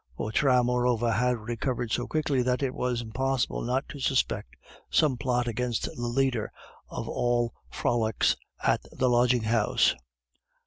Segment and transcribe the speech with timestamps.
[0.17, 4.55] Vautrin, moreover, had recovered so quickly that it was impossible not to suspect
[4.89, 6.51] some plot against the leader
[6.89, 9.93] of all frolics at the lodging house.